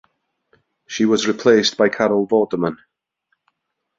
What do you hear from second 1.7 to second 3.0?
by Carol Vorderman.